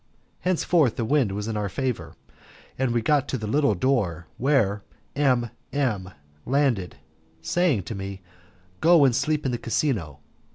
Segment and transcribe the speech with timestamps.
[0.39, 2.15] Henceforth the wind was in our favour,
[2.75, 4.81] and we soon got to the little door, where
[5.15, 6.09] M M
[6.43, 6.95] landed,
[7.43, 8.19] saying to me,
[8.79, 10.17] "Go and sleep in the casino."